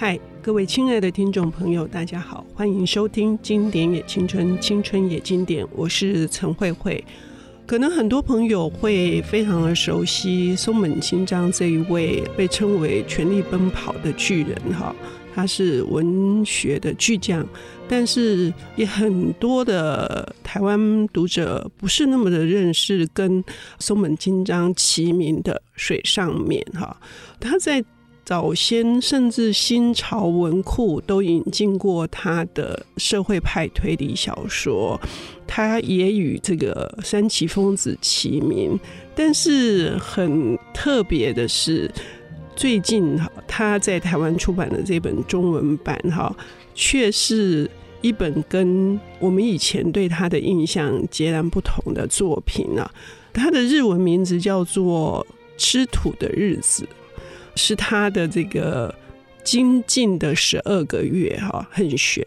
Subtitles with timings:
[0.00, 7.04] 嗨，各位亲爱的听众朋友，大家好，欢迎收听《经典也青春，青春也经典》，我是陈慧慧。
[7.66, 14.96] 可能很多朋友会非常的熟悉松本清张这一位被称为“全力奔跑”的巨人，哈，
[15.34, 17.46] 他是文学的巨匠，
[17.86, 23.44] 但是也很多的台湾读者不是那么的认识跟
[23.78, 26.98] 松本清张齐名的水上面，哈，
[27.38, 27.84] 他在。
[28.30, 35.00] 早先甚至新潮文库都引进过他的社会派推理小说，
[35.48, 38.78] 他也与这个山崎丰子齐名。
[39.16, 41.90] 但是很特别的是，
[42.54, 46.32] 最近哈他在台湾出版的这本中文版哈，
[46.72, 47.68] 却是
[48.00, 52.88] 一本跟我们以前对他的印象截然不同的作品啊。
[53.32, 55.26] 他的日文名字叫做
[55.60, 56.84] 《吃土的日子》。
[57.56, 58.94] 是他的这个
[59.44, 62.24] 精进的十二个月哈，很玄。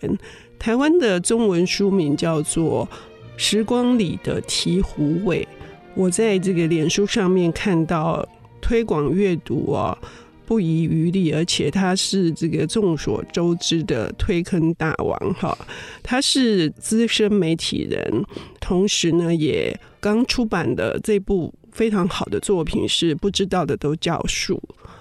[0.58, 2.88] 台湾的中文书名叫做
[3.38, 5.48] 《时光里的醍醐味》。
[5.96, 8.28] 我在这个脸书上面看到
[8.62, 9.98] 推广阅读啊，
[10.46, 15.56] 不遗余力，而且他是这个众所周知的推坑大王哈。
[16.02, 18.26] 他是资深媒体人，
[18.60, 24.56] 同时呢，也刚出版的这部非常好的作品是《不知道的都叫树》。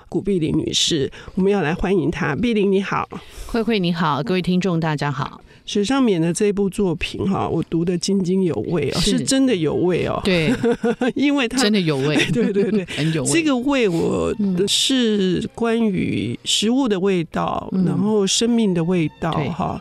[0.08, 2.34] 古碧玲女士，我们要来欢迎她。
[2.36, 3.08] 碧玲你好，
[3.46, 5.40] 慧慧你好，各位听众大家好。
[5.64, 10.20] 水上勉的这部作品哈，我读得津津有味哦，是，是真的有味哦。
[10.24, 10.52] 对，
[11.14, 12.16] 因为它真的有味。
[12.32, 13.30] 对对对，很有味。
[13.30, 19.80] 这个味，我的是关于食物的味道，嗯、然后生命的味道哈。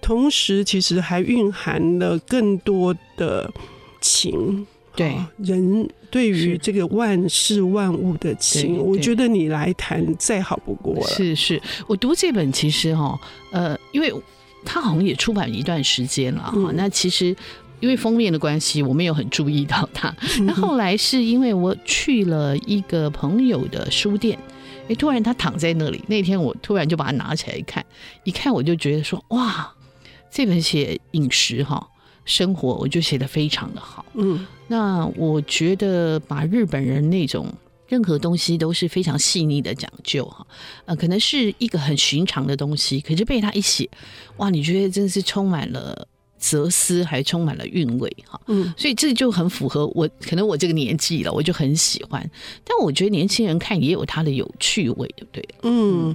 [0.00, 3.48] 同时，其实还蕴含了更多的
[4.00, 4.66] 情。
[4.96, 11.06] 对人对于这个万事万物的情，我觉得你来谈再好不过了。
[11.06, 13.18] 是是，我读这本其实哈，
[13.50, 14.12] 呃，因为
[14.64, 16.52] 他好像也出版一段时间了哈。
[16.56, 17.36] 嗯、那其实
[17.80, 20.14] 因为封面的关系，我没有很注意到他。
[20.42, 24.38] 那后来是因为我去了一个朋友的书店，
[24.88, 26.02] 哎，突然他躺在那里。
[26.06, 27.84] 那天我突然就把它拿起来看，
[28.24, 29.72] 一看我就觉得说，哇，
[30.30, 31.88] 这本写饮食哈。
[32.24, 37.52] 生活我就写的非常的好，嗯，那我觉得把日本人那种
[37.88, 40.46] 任何东西都是非常细腻的讲究哈，
[40.84, 43.88] 呃，可能是一个很寻常的东西，可是被他一写，
[44.36, 46.06] 哇，你觉得真是充满了。
[46.38, 52.30] 哲思还充满了韵味哈，嗯，所以这就很符合我，可能我这个年纪了，我就很喜欢。
[52.64, 55.48] 但我觉得年轻人看也有他的有趣味，对不对？
[55.62, 56.14] 嗯，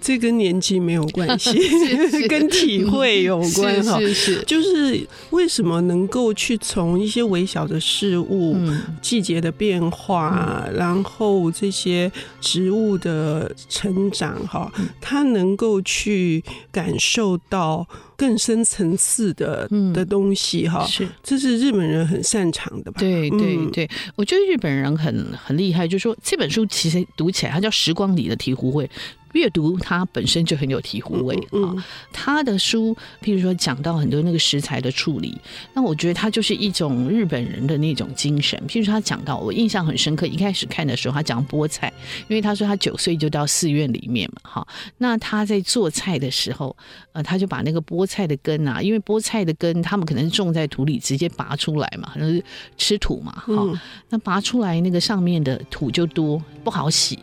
[0.00, 3.98] 这跟年纪没有关系， 是是 跟体会有关哈。
[4.00, 12.10] 是是，就是为什么能够去从一些微小的事物、嗯、季节的变化，嗯、然后这些
[12.40, 16.42] 植物的成长哈，他能够去
[16.72, 17.86] 感受到。
[18.20, 23.00] 更深层次的的东西哈，是，这是日本人很擅长的吧？
[23.00, 28.84] 对对对，我觉得日本人很很厉害，就是说这本书其实读起来，它叫《时光里的醍醐味》。
[29.32, 31.74] 阅读它本身就很有醍醐味啊！
[32.12, 35.36] 他的书，譬如说讲到很多那个食材的处理，
[35.74, 38.60] 那我觉得他就是一种日本人的那种精神。
[38.68, 41.92] 譬如说他讲到，我印象很深刻，一开始看的时候，他讲菠菜，
[42.28, 44.68] 因为他说他九岁就到寺院里面嘛，哈。
[44.98, 46.76] 那他在做菜的时候，
[47.12, 52.44] 呃，他就把那个菠菜的根啊，因为菠菜的根他们可能是种在土里直接拔出来嘛，可能是
[52.76, 53.80] 吃土嘛，哈。
[54.08, 57.18] 那拔出来那个上面的土就多，不好洗。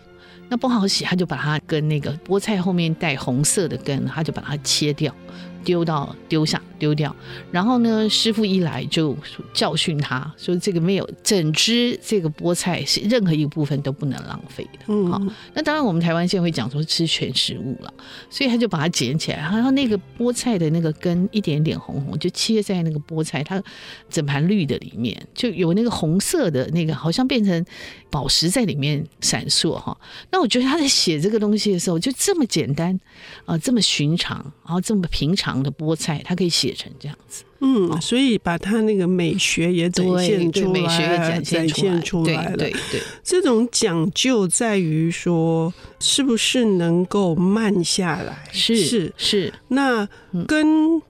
[0.49, 5.13] 那不好洗，他就把它跟那个菠菜后面带红色的根，他就把它切掉。
[5.67, 7.13] 丢到丢下丢掉，
[7.51, 9.13] 然后呢，师傅一来就
[9.53, 15.22] 教训他说：“这个没有整只这个菠菜是任何一个部分都不能浪费的。”嗯，好，
[15.53, 17.94] 那当然我们台湾现在会讲说吃全食物了，
[18.29, 23.61] 所以他就把它捡起来，然后那个菠菜的那个根一点点红红，就切在那个菠菜它
[24.09, 27.65] 整盘绿的里面，就有那个红色的那个好像变成
[28.09, 29.97] 宝石在里面闪烁哈。
[30.31, 32.97] 那我觉得他在写这个东西的时候就这么简单
[33.45, 35.56] 啊，这么寻常，然后这么平常。
[35.62, 42.57] 的菠菜，它可以写成这样子，嗯，所以把它那个美学也展现出来，美学也展现出来了。
[42.57, 48.48] 对对，这种讲究在于说，是不是能够慢下来？
[48.51, 50.07] 是是是，那
[50.48, 51.01] 跟。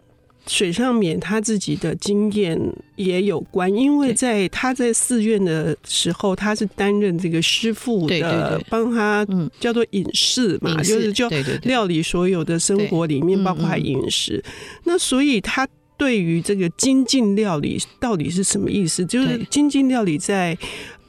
[0.47, 2.59] 水上勉他自己的经验
[2.95, 9.27] 也有关，因为在他在寺院的时候，他是担任这个师傅的，帮他
[9.59, 11.29] 叫做隐士嘛，就是就
[11.63, 14.43] 料理所有的生活里面，包括饮食。
[14.85, 15.67] 那所以他
[15.97, 19.05] 对于这个精进料理到底是什么意思？
[19.05, 20.57] 就是精进料理在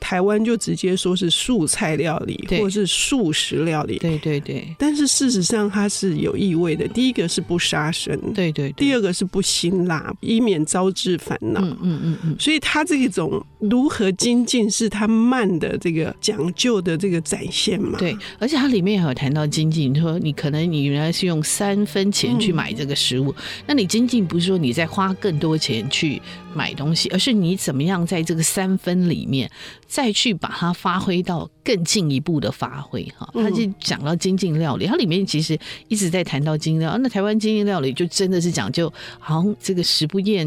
[0.00, 3.98] 台湾就直接说是素菜料理，或者是素食料理。
[3.98, 4.74] 对对对。
[4.78, 6.86] 但是事实上它是有意味的。
[6.88, 8.72] 第一个是不杀生，对对。
[8.72, 11.60] 第二个是不辛辣，以免招致烦恼。
[11.60, 12.36] 嗯嗯嗯嗯。
[12.38, 17.98] 所以它这种如何精进，是它慢的这个讲究的这个展现嘛？
[17.98, 18.16] 对。
[18.38, 23.34] 而且它里面还有谈到精进，你说你可能你原来是用三分钱去买这个食物，
[23.66, 26.20] 那你精进不是说你在花更多钱去
[26.54, 29.50] 买东西，而是你怎么样在这个三分里面。
[29.88, 35.58] 再去把它发挥到更进一步的发挥哈，他就讲到精进料理，它里面其实
[35.88, 36.96] 一直在谈到精进料。
[36.98, 40.46] 那台湾精进料理就真的是讲究，好像这个食不厌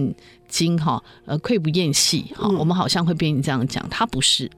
[0.51, 4.51] 精哈，呃，愧不厌细哈，我们好像会变成这样讲，他不是。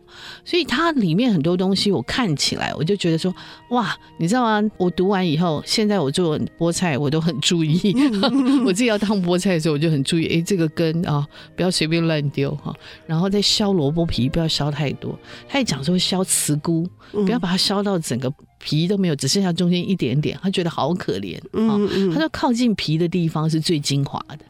[0.45, 3.33] 所以它里面很多东西，我看起来我就觉得说，
[3.69, 4.69] 哇，你知道吗？
[4.77, 7.95] 我读完以后，现在我做菠菜我都很注意，
[8.65, 11.25] 我自己要烫菠菜的时候，我就很注意，哎，这个根啊，
[11.55, 12.73] 不要随便乱丢哈。
[13.07, 15.17] 然后再削萝卜皮，不要削太多。
[15.47, 21.79] 他也讲说削茨菇，不要把它削到整个皮都没有，只剩下中间一点点，他觉得好可怜啊。
[22.13, 24.45] 他说靠近皮的地方是最精华的。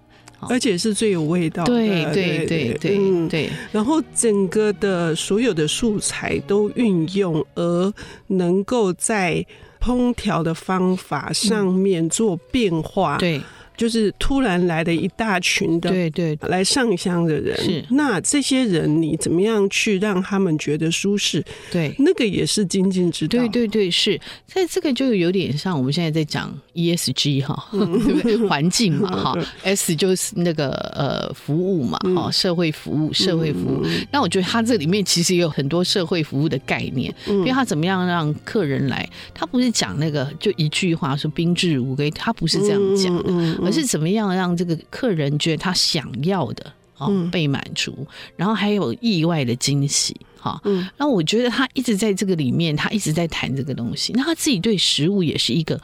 [0.50, 3.50] 而且是最有味道的，对对对对，嗯对。
[3.72, 7.94] 然后整个的所有的素材都运用，而
[8.28, 9.46] 能够在
[9.82, 13.42] 烹调的方法上面做变化，对。
[13.76, 21.44] 就是突然来的一大群的，对对，来上香的人，是那这些人你怎么样去让他们觉得舒适？
[21.72, 23.40] 对，那个也是精进之道。
[23.40, 28.38] 对对对，是在这个就有点像我们现在在讲 ESG 哈，对不对？
[28.48, 33.84] 环境嘛哈，S 就是那个呃服务嘛哈，社会服务，社会服务。
[34.12, 43.63] 那我觉得他这里面其实也有很多社会服务的概念，因为他怎么样让客人来，他不是讲那个就一句话说宾至如归，他不是这样讲的。
[43.66, 48.06] 而是怎么样让这个客人觉得他想要的啊被满足，
[48.36, 50.62] 然后还有意外的惊喜哈。
[50.98, 54.12] 那我觉得他一直在这个里面，他一直在谈这个东西。
[54.14, 55.80] 那他自己对食物也是一个，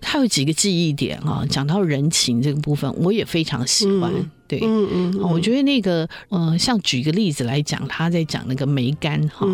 [0.00, 1.44] 他有几个记忆点啊。
[1.48, 4.12] 讲到人情这个部分，我也非常喜欢。
[4.48, 9.46] 对，嗯嗯，我觉得那个，呃，像举个例子来讲，他在讲那个梅干哈，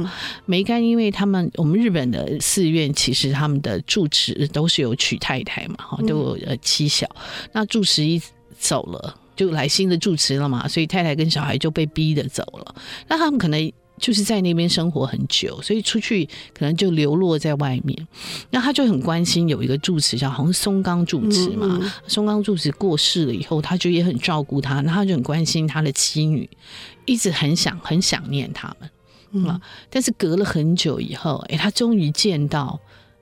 [0.46, 7.08] 梅干，因为他们我们日本的寺院其实他们的住持都是有娶太太嘛，哈，都有呃妻小，
[7.50, 8.22] 那住持一
[8.56, 12.74] 走了，就来新的住持了嘛，所以太太跟小孩就被逼着走了，
[13.08, 13.72] 那他们可能。
[13.98, 18.08] 就是在那边生活很久，所以出去可能就流落在外面。
[18.50, 26.48] 那他就很关心有一个住持叫好像松冈住持嘛，嗯嗯松冈住持过世了以后，他就也很照顾他，那他就很关心他的妻女，
[27.04, 29.54] 一直很想很想念他们啊。
[29.54, 32.78] 嗯、但是隔了很久以后，哎、欸，他终于见到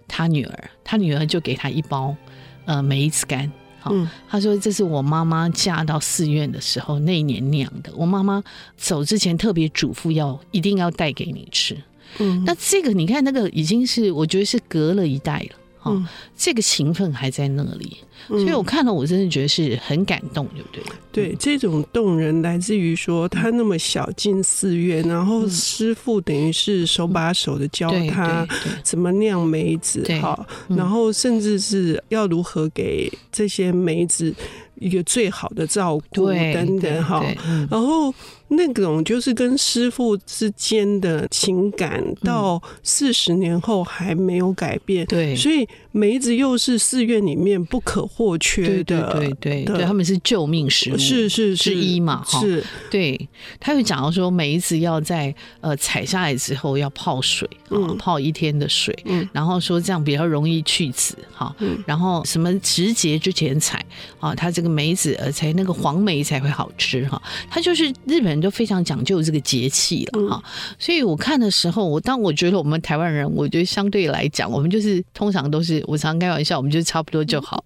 [0.08, 2.16] 他女儿，他女儿就给他一包
[2.64, 3.50] 呃梅子干。
[3.90, 7.90] 嗯，他说这是我妈妈嫁到寺院的时候那一年酿的。
[7.96, 8.42] 我妈妈
[8.76, 11.76] 走之前特别嘱咐要一定要带给你吃。
[12.18, 15.56] 嗯，那这个你看那个已经是我觉得是隔了一代了。
[15.84, 16.06] 嗯，
[16.36, 17.96] 这个情分还在那里，
[18.28, 20.82] 所以我看了，我真的觉得是很感动，对不对？
[21.12, 28.46] 对，这种动人来自于说他那么小进寺院，然后师傅等于是手把手的教他
[28.82, 34.34] 怎么酿梅子，哈，然后甚至是要如何给这些梅子
[34.76, 37.24] 一个最好的照顾等等，哈，
[37.70, 38.14] 然后。
[38.52, 45.06] 那种就是跟师傅之间的情感，到四十年后还没有改变。
[45.06, 49.12] 对，所以梅子又是寺院里面不可或缺的。
[49.12, 52.22] 对对对对，他们是救命食物，是是之一嘛。
[52.26, 53.28] 是，对。
[53.58, 61.54] 他又讲到说，梅子要在呃采下来之后要泡水啊，泡一天的水，嗯然后说这样比较容易去籽哈。
[61.60, 63.84] 嗯然后什么时节之前采
[64.20, 67.20] 啊，它这个梅子呃才那个黄梅才会好吃哈。
[67.48, 68.41] 它就是日本。
[68.42, 70.42] 就非常讲究这个节气了哈，
[70.78, 77.64] 所以我看的时候，我当我觉得我们台湾人，我觉得相对来讲，我们就是通常都是我常开玩笑，我们就差不多就好，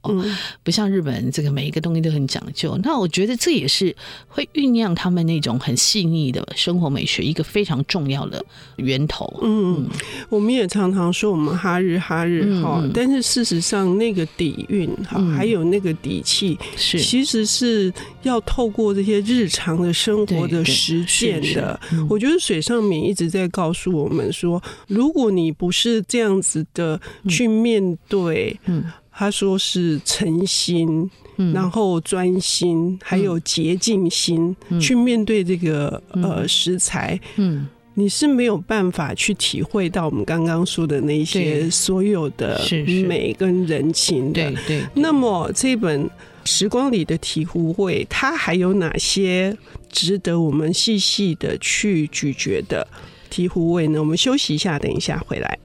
[0.63, 2.79] 不像日本人这个每一个东西都很讲究。
[2.83, 3.95] 那我觉得这也是
[4.29, 8.45] 会酝酿他们那种很细腻的生活美学一个非常重要的
[8.77, 9.41] 源头。
[9.43, 9.89] 嗯，
[10.29, 16.99] 我们也常常说我们哈日哈日哈，但是事实上那个底蕴哈，还有那个底气，是。
[16.99, 17.93] 其实是
[18.27, 20.65] 要透过这些日常的生活的。
[20.67, 21.79] 实践的，
[22.11, 31.09] 我觉得水上敏一直在告诉我们说，如果你不是这样子的去面对，嗯他说是诚心，
[31.55, 42.61] 然后专心，还有洁净心去面对这个呃食材，嗯，你是没有办法去体会到我们刚刚说的那些所有的
[43.07, 44.51] 美跟人情的。
[44.51, 44.83] 对对。
[44.95, 46.11] 那么这本。
[46.47, 49.59] 时光里的醍醐味，它还有哪些
[49.91, 52.87] 值得我们细细的去咀嚼的？
[53.29, 53.99] 醍醐味呢？
[53.99, 55.59] 我们休息一下，等一下回来。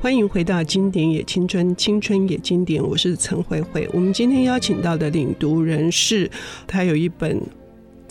[0.00, 3.88] 欢迎回到《经典也青春，青春也经典》，我是陈慧慧。
[3.92, 6.30] 我们今天邀请到的领读人是，
[6.66, 7.40] 他有一本。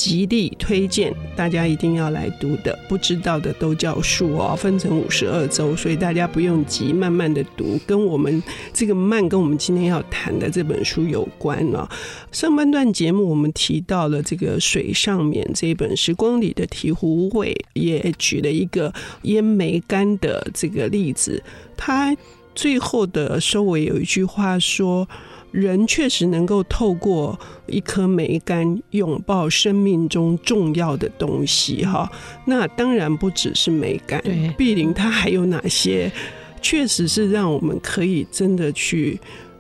[0.04, 7.80] 极力推荐大家一定要来读的，不知道的都叫树哦，分成五十二周，所以大家不用急，慢慢的读。
[7.88, 8.44] 跟我们
[8.74, 11.90] 这个慢，跟我们今天要谈的这本书有关啊。
[12.34, 21.42] 上半段节目我们提到了这个水上面这一本《时光里的醍醐味》，也举了一个烟梅干的这个例子。
[21.78, 22.14] 他
[22.54, 25.08] 最后的收尾有一句话说。
[25.54, 32.12] 人确实能够透过一颗梅干拥抱生命中重要的东西，哈，
[32.46, 34.20] 那当然不只是梅干，
[34.58, 36.12] 碧玲它还有哪些，
[36.60, 39.20] 确实是让我们可以真的去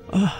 [0.09, 0.33] 啊。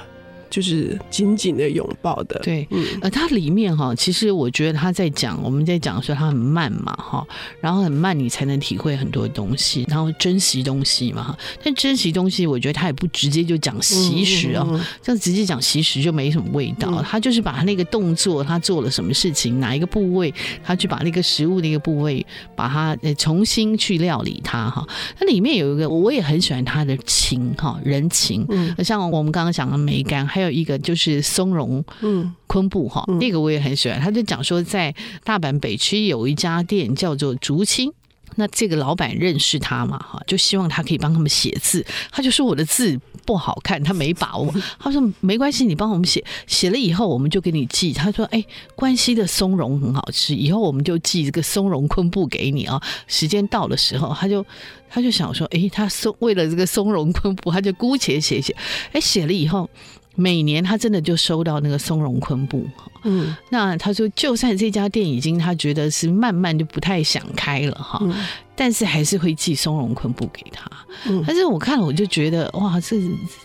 [0.54, 7.26] 就是紧紧的拥抱的，对，嗯，呃，它里面哈，其实我觉得他在讲，我们在讲说它很慢嘛，哈，
[7.60, 11.38] 然后很慢，你才能体会很多东西，然后珍惜东西嘛，哈。
[11.64, 14.64] 但珍惜东西，我觉得他也不直接就讲习食啊，
[15.02, 17.02] 这样直接讲习食就没什么味道。
[17.02, 20.32] 他就是把他那个动作，他做了什么事情，哪一个部位，
[20.64, 22.24] 他去把那个食物的一个部位，
[22.56, 24.88] 把它呃重新去料理它，哈。
[25.18, 30.43] 它里面有一个，我也很喜欢他的情，哈，人情，嗯，像我们刚刚讲的梅干，还有。
[30.44, 33.98] 还有一个就是松茸，嗯，昆布哈，那个我也很喜欢。
[33.98, 37.94] 他就讲说，在大阪北区有一家店叫做竹青，
[38.36, 41.86] 那这个老板认识他嘛，哈，就希望他可以帮他们写字。
[42.12, 44.54] 他就说我的字不好看，他没把握。
[44.78, 47.94] 他说没关系，你帮我们写，写了以后我们就给你寄。
[47.94, 48.44] 他说，哎，
[48.76, 52.82] 关西的松茸很好吃，以后我们就寄这个松茸昆布给你啊。
[53.08, 54.46] 时间到的时候，他就
[54.90, 58.54] 他就想说，哎，他松为了这个松茸昆布，他就姑且写写，
[58.92, 59.70] 哎，写了以后。
[60.16, 62.66] 每年他真的就收到那个松茸昆布，
[63.04, 68.14] 嗯，那他说就算这家店已经他觉得是慢慢就不太想开了哈，嗯、
[68.56, 70.70] 但是还是会寄松茸昆布给他。
[71.08, 72.98] 嗯，但是我看了我就觉得哇，这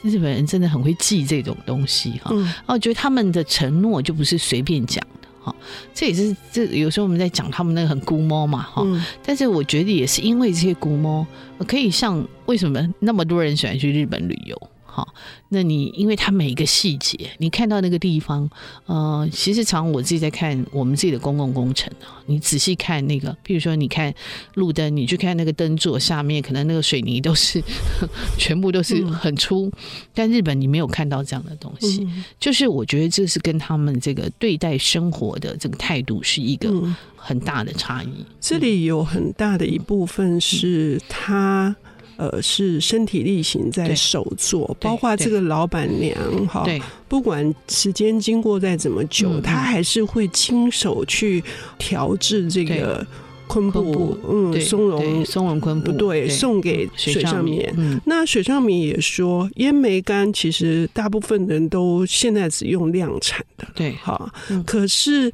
[0.02, 2.30] 日本人真的很会寄这种东西哈。
[2.32, 5.54] 嗯，我觉得他们的承诺就不是随便讲的哈。
[5.94, 8.82] 这也是这有时候我们在讲他们那个很估摸嘛哈。
[8.84, 11.26] 嗯，但是我觉得也是因为这些估摸，
[11.66, 14.70] 可以像为什么那么多人喜欢去日本旅游？
[14.98, 15.14] 好，
[15.50, 18.50] 那你因为它每一个细节，你看到那个地方，
[18.86, 24.12] 呃，其实常我自己在看我们自己的公共工程啊，你仔细看那个，比如说你看
[24.54, 27.62] 路灯，你去看那个灯座下面，可能那个水泥都是
[28.36, 29.72] 全部都是很粗，嗯、
[30.12, 36.72] 但日本你没有看到这样的东西，嗯、就是我觉得这是跟他们这个对待生活的这个态度是一个
[37.14, 38.08] 很大的差异。
[38.08, 41.76] 嗯、这里有很大的一部分是他。
[42.18, 46.16] 呃，是身体力行在手做，包括这个老板娘
[46.48, 46.66] 哈，
[47.06, 51.42] 不管时间经过再怎么久，她还是会亲手去
[51.78, 53.06] 调制这个
[53.46, 57.72] 昆布，嗯，松茸松茸昆布，对，送给水上面。
[58.04, 64.34] 那水上面也说，烟梅干其实大部分人都现在只用量产的，对，哈，
[64.66, 65.32] 可是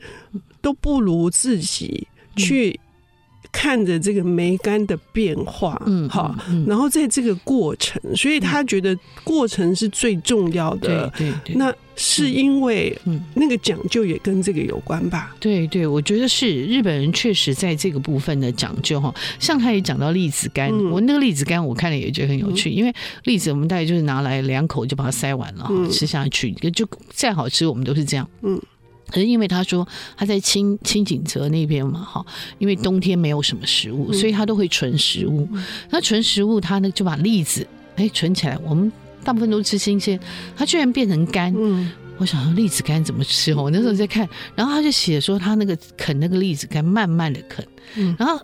[0.60, 2.78] 都不如自己去。
[3.54, 6.34] 看着这个梅干的变化，嗯，好，
[6.66, 11.08] 然后在这个过程，所以他觉得过程是最重要的。
[11.16, 15.36] 对对，那是因为，嗯，那个讲究也跟这个有关吧？
[15.38, 19.14] 对对，我觉得是日本人确实在这个部分的讲究哈。
[19.38, 22.92] 像他也讲到栗子干，我那个栗子干我看了也觉得很有趣，因为
[23.22, 28.60] 栗子我们大概就是拿来两口就把它塞完了，吃下去就再好吃，我们都是这样，嗯。
[29.08, 32.24] 可是因为他说他在清清景泽那边嘛，哈，
[32.58, 35.48] 因为冬天没有什么食物，所以他都会存食物。
[35.90, 38.58] 那存食物，他呢就把栗子哎存起来。
[38.64, 38.90] 我们
[39.22, 40.18] 大部分都吃新鲜，
[40.56, 41.54] 他居然变成干。
[41.56, 43.64] 嗯，我想说栗子干怎么吃哦？
[43.64, 47.66] 我那时候在看，然后他就写说他那个啃那个栗子干，慢慢的啃，
[48.18, 48.40] 然后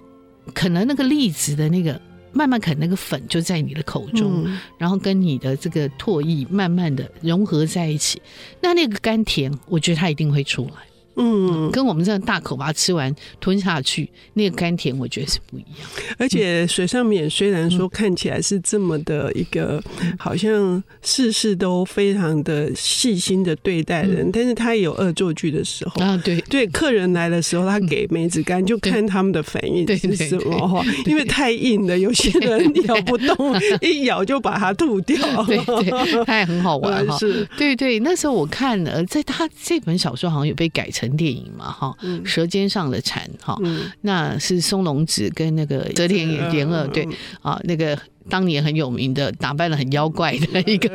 [0.55, 2.00] 啃了那个栗子的那个。
[2.33, 8.21] 慢慢啃那个粉就在你的口中，嗯、然后跟你的这个唾液慢慢的融合在一起，
[8.61, 10.89] 那那个甘甜，我觉得它一定会出来。
[11.17, 15.71] 嗯，跟我们这样大口把它吃完吞下去，那个甘甜我觉得是不一样。
[16.17, 19.83] 而且水上面虽然说看起来是这么的一个，
[20.19, 26.17] 好像事事都非常的细心的对待人，但是他也有恶作剧的时候啊。
[26.25, 30.83] 对对，客人来的时候，他给梅子干，就看他们的反应是什么哈。
[31.07, 35.19] 因为太硬了，有些人咬不动，一咬就把它吐掉。
[35.45, 37.17] 对对，他也很好玩哈。
[37.19, 41.00] 是，对对，那时候我看了，在他这本小说好像有被改成。
[41.16, 43.57] 电影嘛，哈，《舌尖上的蝉》哈，
[44.00, 47.07] 那是松隆子跟那个泽田研二对
[47.42, 47.97] 啊，那个
[48.28, 50.88] 当年很有名的，打扮了很妖怪的一个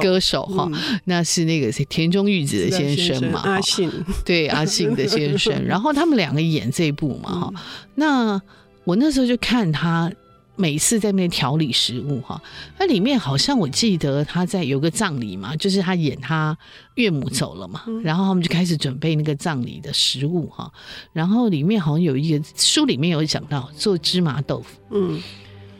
[0.00, 0.70] 歌手哈，
[1.04, 3.90] 那是那个是田中裕子的先生嘛，阿信，
[4.24, 7.52] 对阿信的先生，然后他们两个演这一部嘛哈，
[7.96, 8.40] 那
[8.84, 10.10] 我那时候就看他。
[10.56, 12.40] 每次在那边调理食物哈，
[12.78, 16.56] 那里面好像我记得他在有个葬礼嘛，就是他演他
[16.94, 20.72] 岳母走了嘛，然后他们就开始准备那个葬礼的食物哈，
[21.12, 25.20] 然后里面好像有一个书里面有讲到做芝麻豆腐，嗯。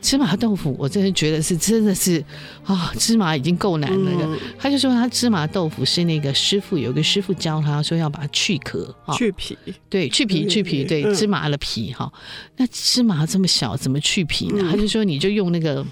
[0.04, 2.22] 芝麻豆腐，我真的觉得是真的是
[2.62, 4.10] 啊、哦，芝麻已经够难了。
[4.20, 9.56] 嗯、他就说他芝麻豆腐是那个师傅，有个师傅教他说要把它去壳、哦、去皮，
[9.88, 12.20] 对，去皮去皮，对，芝麻的皮哈、嗯。
[12.58, 14.58] 那芝麻这么小，怎么去皮呢？
[14.60, 15.84] 嗯、他就说你就用那个。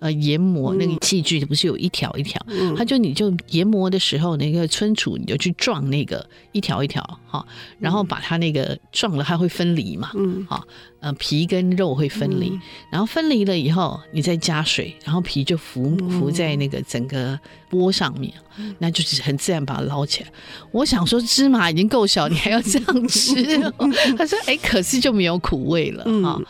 [0.00, 7.46] 呃，研磨那个器具不是有一条一条，嗯，他就你就研磨的时候，那个春杵你就去撞那个一条一条，哈，
[7.78, 10.64] 然后把它那个撞了，它会分离嘛，嗯，好，
[11.00, 12.58] 呃，皮跟肉会分离，
[12.90, 17.38] 然后分离了以后，你再加水，然后皮就浮浮在那个整个
[17.70, 18.32] 锅上面，
[18.78, 20.30] 那就是很自然把它捞起来。
[20.72, 23.34] 我想说芝麻已经够小，你还要这样吃？
[24.16, 26.40] 他说，哎，可是就没有苦味了，哈。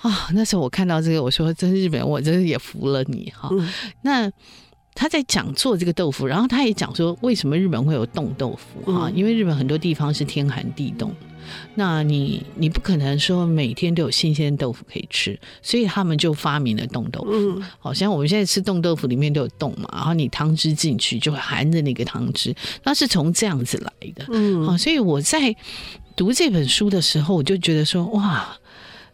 [0.00, 3.68] 啊、哦，那时候我看到这个，我说真是日本，我真是也服了你哈、嗯。
[4.02, 4.30] 那
[4.94, 11.14] 他在讲做这个豆腐，然后他也讲说为什么日本会有冻豆腐哈、嗯，因为日本很多地方是天寒地冻，
[11.74, 17.30] 那你你不可能说每天都有新鲜豆腐可以吃，所以他们就发明了冻豆腐。
[17.32, 24.24] 嗯、好像我们现在吃冻豆腐里面都有冻嘛，然后你汤汁进去就会含着那个汤汁，那是从这样子来的。
[24.32, 25.54] 嗯，好，所以我在
[26.16, 28.56] 读这本书的时候，我就觉得说哇。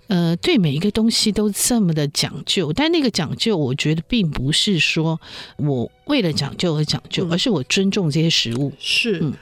[0.09, 5.21] 呃，对每一个东西都这么的讲究，但那个讲究，我觉得并不是说
[5.57, 8.73] 我为了讲究而讲究，而是我尊重这些食物。
[8.79, 9.35] 是，嗯，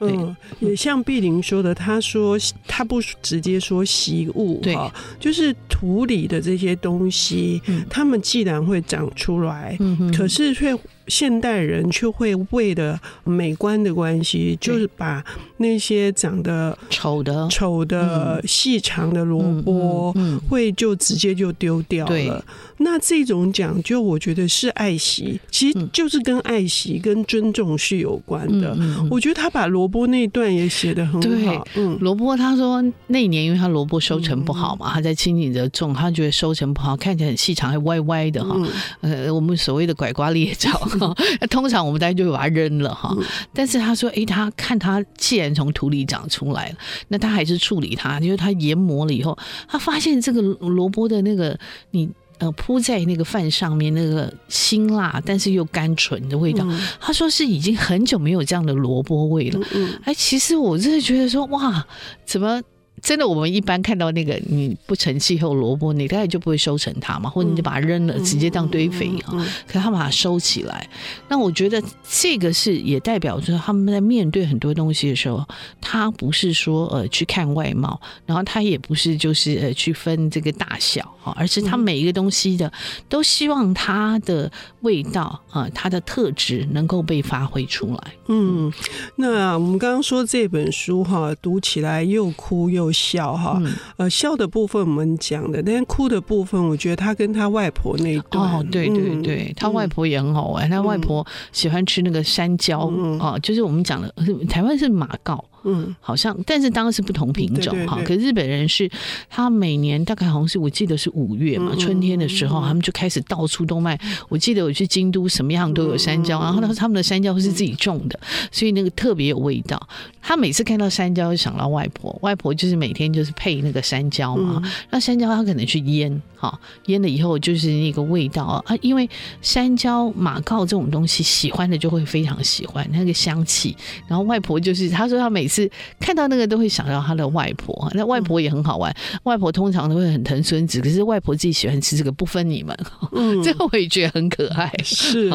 [0.00, 2.36] 嗯，也像碧玲说的，他说
[2.66, 4.76] 他不直接说习物，对，
[5.20, 9.78] 就是土里的这些东西，他们既然会长出来，
[10.16, 10.76] 可是却。
[11.08, 15.22] 现代人却会为了美观的关系，就是把
[15.56, 20.14] 那些长得丑的、丑的、细长的萝卜，
[20.48, 22.42] 会就直接就丢掉了。
[22.78, 28.76] 那这种讲究，我觉得是爱惜，其实就是跟爱惜、跟尊重是有关的。
[29.10, 31.66] 我觉得他把萝卜那一段也写的很好。
[31.76, 38.56] 嗯，萝卜他说那一年因为他萝卜收成不好嘛，他在清景泽种，他觉得收成不好，看起来很细长，还歪歪的哈。
[39.00, 40.70] 呃，我们所谓的拐瓜裂枣。
[41.50, 43.16] 通常我们大家就会把它扔了哈，
[43.52, 46.76] 但是他说，哎，他看他既然从土里长出来了，
[47.08, 49.36] 那他还是处理它，就是他研磨了以后，
[49.68, 51.58] 他发现这个萝卜的那个
[51.90, 52.08] 你
[52.42, 56.66] 呃铺在那个饭上面那个辛辣但是又甘醇的味道，
[57.00, 59.60] 他说是已经很久没有这样的萝卜味了。
[60.02, 61.86] 哎，其实我真的觉得说，哇，
[62.26, 62.60] 怎么？
[63.02, 69.36] 真的，我们一般看到那个你不成气候萝卜，你大概就不会收成它嘛，或者你就把它扔了，直接当堆肥哈。
[69.66, 70.88] 可他把它收起来，
[71.28, 75.44] 那我觉得这个是也代表着他们在面对很多东西的时候，
[75.80, 82.72] 他不是说呃去看外貌，然后他也不是就是呃去分这个大小哈，而是他每一个东西的
[83.08, 84.50] 都希望它的
[84.82, 88.12] 味道啊，它的特质能够被发挥出来。
[88.28, 88.72] 嗯，
[89.16, 92.91] 那我们刚刚说这本书哈，读起来又哭又。
[92.92, 93.60] 笑哈，
[93.96, 104.12] 呃，笑的部分我们讲的，但是哭的部分，我觉得他跟他外婆那一段，哦，对对对，嗯、他外婆也很好玩，嗯、他外婆喜欢吃那个山椒、嗯、啊，就是我们讲的，
[104.48, 105.44] 台湾是马告。
[105.64, 107.96] 嗯，好像，但是当然是不同品种哈。
[108.04, 108.90] 可是日本人是，
[109.30, 113.96] 他每年大概好像是我记得是五月嘛，春天的时候，他们就开始到处都卖。
[114.28, 118.18] 我记得我去京都，什么样都有山椒，然后他他们的山椒是自己种的，
[118.50, 119.80] 所以那个特别有味道。
[120.22, 124.62] 他每次看到山椒，就想到外婆，外婆就是每天就是配那个山椒嘛。
[124.90, 129.08] 那山椒他可能去腌，哈，腌了以后就是那个味道啊，因为
[129.42, 133.76] 山椒马告这种东西，喜欢的就会非常喜欢那个香气。
[134.06, 135.68] 然后外婆就是他说他每次。
[135.98, 138.94] 看到那个都会想到他的外婆，那外婆也很好玩。
[139.22, 142.76] 外婆通常都会很疼孙子，可是外婆自己喜欢吃这个，不分你们。
[143.12, 144.70] 嗯， 这个我也觉得很可爱。
[144.84, 145.32] 是，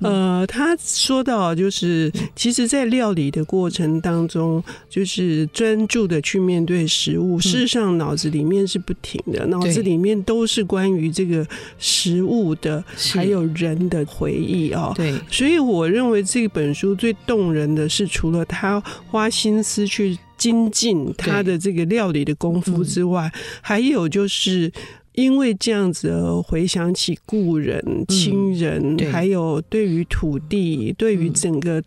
[0.00, 7.38] 呃，他说到就是，其实，在料理的过程当中，就是专注的去面对食物。
[7.38, 11.46] 事实上，脑子里面是不停的，脑子里面都是关于这个
[11.78, 12.82] 食物的，
[13.12, 14.92] 还有人的回忆啊。
[14.96, 19.42] 对，所以我认为这本书最动人的是，除了他花心。
[19.52, 23.28] 心思去精进他的这个料理的功夫之外，
[23.60, 24.72] 还有就是
[25.14, 31.82] 因为这样子而回想起故人、亲人，还有对于土地、对于整个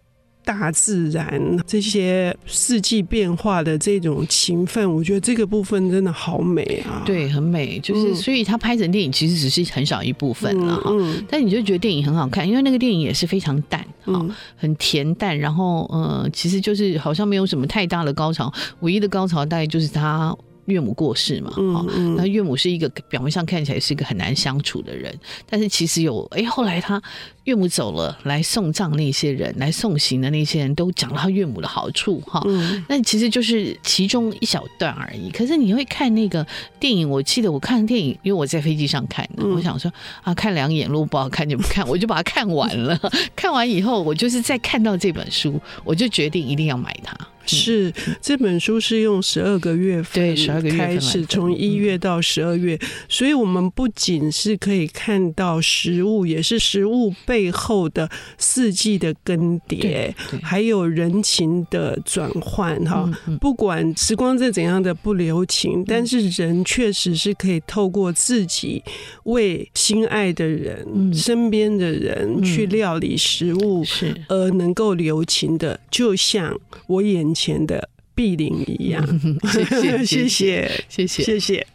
[0.45, 7.01] 大自然这些四季变化的这种情分，我觉得这个部分真的好美啊！
[7.05, 7.79] 对，很美。
[7.79, 20.33] 就是、嗯、所以他拍成电影其实只是很小一部分了哈、嗯嗯，但你就觉得电影很好看，因为那个电影也是非常淡啊、嗯，很恬淡，然后呃，其实就是好像没有什么太大的高潮，唯一的高潮大概就是他。
[20.67, 25.15] 岳母过世嘛，嗯嗯，那岳母是一个表面上看起来是一个很难相处的人，
[25.47, 26.99] 但是其实有哎，后来他
[27.45, 35.29] 岳母走了，来送葬那些人，来送行的那些人都讲了他岳母的好处哈，嗯，那其实就是其中一小段而已。
[35.29, 36.45] 可是你会看那个
[36.79, 39.91] 电影，我记得我看电影，因为我在飞机上看的，我想说
[40.23, 42.99] 啊，看两眼，如果不好看就不看，我就把它看完了。
[43.35, 47.15] 看完以后，我就是再看到这本书，我就决定一定要买它。
[47.47, 52.75] 是这本书是用十二个月份对十二个月开始，从一月到十二月，
[53.07, 60.09] 所以我们不仅是可以看到食物，也是食物背后的四季的更迭，
[60.41, 62.81] 还有人情的转换。
[62.85, 68.81] 哈，不管时光再怎样的不留情，但是人确实是可以透过自己
[69.23, 74.15] 为心爱的人、身边的人去料理食物，是。
[74.29, 79.05] 而能够留情的，就像我眼前的碧玲一样，
[79.51, 81.23] 谢谢谢谢谢谢。
[81.23, 81.67] 谢谢。